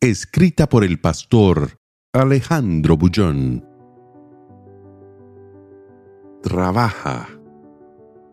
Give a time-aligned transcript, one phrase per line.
[0.00, 1.80] Escrita por el pastor
[2.12, 3.66] Alejandro Bullón.
[6.40, 7.28] Trabaja.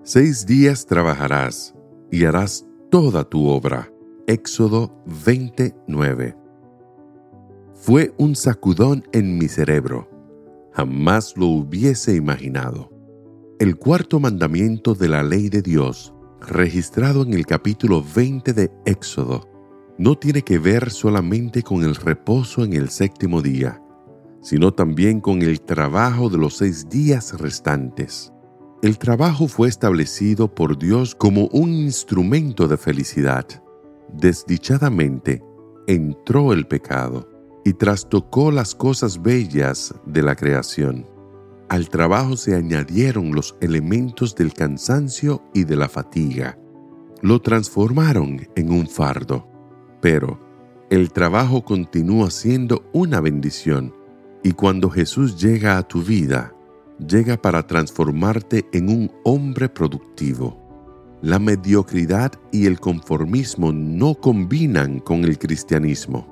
[0.04, 1.73] Seis días trabajarás
[2.12, 3.91] y harás toda tu obra.
[4.27, 4.95] Éxodo
[5.26, 6.38] 29.
[7.73, 10.07] Fue un sacudón en mi cerebro.
[10.71, 12.91] Jamás lo hubiese imaginado.
[13.57, 19.55] El cuarto mandamiento de la ley de Dios, registrado en el capítulo 20 de Éxodo,
[19.98, 23.81] no tiene que ver solamente con el reposo en el séptimo día,
[24.41, 28.32] sino también con el trabajo de los seis días restantes.
[28.82, 33.46] El trabajo fue establecido por Dios como un instrumento de felicidad.
[34.13, 35.41] Desdichadamente,
[35.88, 37.29] entró el pecado
[37.63, 41.07] y trastocó las cosas bellas de la creación.
[41.68, 46.60] Al trabajo se añadieron los elementos del cansancio y de la fatiga.
[47.21, 49.54] Lo transformaron en un fardo.
[50.05, 50.37] Pero
[50.91, 53.91] el trabajo continúa siendo una bendición
[54.43, 56.53] y cuando Jesús llega a tu vida,
[56.99, 60.61] llega para transformarte en un hombre productivo.
[61.23, 66.28] La mediocridad y el conformismo no combinan con el cristianismo.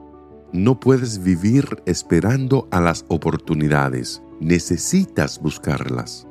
[0.54, 6.28] No puedes vivir esperando a las oportunidades, necesitas buscarlas.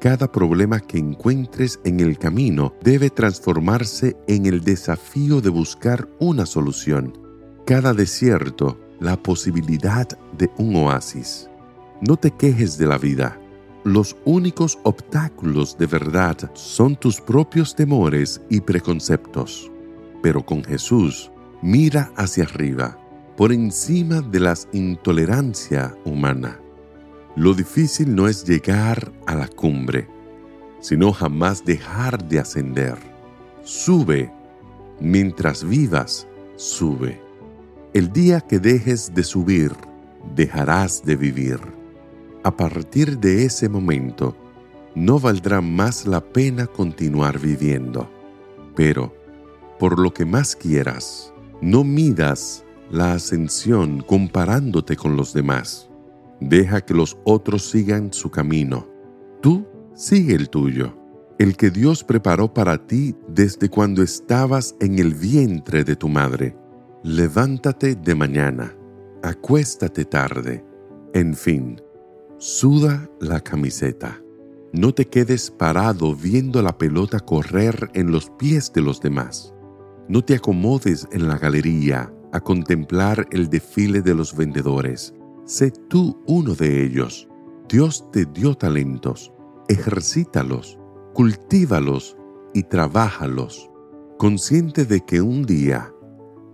[0.00, 6.46] Cada problema que encuentres en el camino debe transformarse en el desafío de buscar una
[6.46, 7.18] solución.
[7.66, 11.50] Cada desierto, la posibilidad de un oasis.
[12.00, 13.40] No te quejes de la vida.
[13.82, 19.68] Los únicos obstáculos de verdad son tus propios temores y preconceptos.
[20.22, 22.96] Pero con Jesús, mira hacia arriba,
[23.36, 26.60] por encima de la intolerancia humana.
[27.38, 30.08] Lo difícil no es llegar a la cumbre,
[30.80, 32.98] sino jamás dejar de ascender.
[33.62, 34.32] Sube,
[34.98, 37.22] mientras vivas, sube.
[37.94, 39.70] El día que dejes de subir,
[40.34, 41.60] dejarás de vivir.
[42.42, 44.36] A partir de ese momento,
[44.96, 48.10] no valdrá más la pena continuar viviendo.
[48.74, 49.14] Pero,
[49.78, 55.88] por lo que más quieras, no midas la ascensión comparándote con los demás
[56.40, 58.88] Deja que los otros sigan su camino.
[59.40, 60.96] Tú sigue el tuyo,
[61.38, 66.56] el que Dios preparó para ti desde cuando estabas en el vientre de tu madre.
[67.02, 68.76] Levántate de mañana,
[69.22, 70.64] acuéstate tarde,
[71.12, 71.80] en fin,
[72.38, 74.20] suda la camiseta.
[74.72, 79.54] No te quedes parado viendo la pelota correr en los pies de los demás.
[80.08, 85.14] No te acomodes en la galería a contemplar el desfile de los vendedores
[85.48, 87.26] Sé tú uno de ellos.
[87.70, 89.32] Dios te dio talentos.
[89.66, 90.78] Ejercítalos,
[91.14, 92.18] cultívalos
[92.52, 93.70] y trabájalos,
[94.18, 95.90] consciente de que un día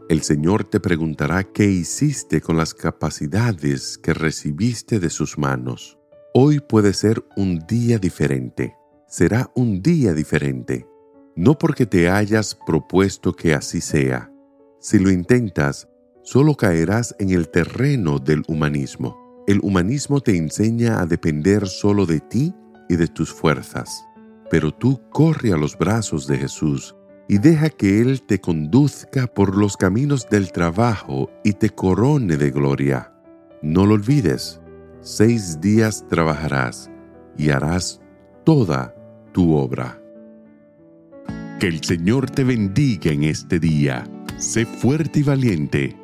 [0.08, 5.98] el Señor te preguntará qué hiciste con las capacidades que recibiste de sus manos.
[6.32, 8.76] Hoy puede ser un día diferente.
[9.08, 10.86] Será un día diferente.
[11.34, 14.30] No porque te hayas propuesto que así sea.
[14.78, 15.88] Si lo intentas,
[16.24, 19.44] solo caerás en el terreno del humanismo.
[19.46, 22.54] El humanismo te enseña a depender solo de ti
[22.88, 24.04] y de tus fuerzas.
[24.50, 26.96] Pero tú corre a los brazos de Jesús
[27.28, 32.50] y deja que Él te conduzca por los caminos del trabajo y te corone de
[32.50, 33.12] gloria.
[33.62, 34.60] No lo olvides,
[35.00, 36.90] seis días trabajarás
[37.36, 38.00] y harás
[38.44, 38.94] toda
[39.32, 40.00] tu obra.
[41.60, 44.04] Que el Señor te bendiga en este día.
[44.38, 46.03] Sé fuerte y valiente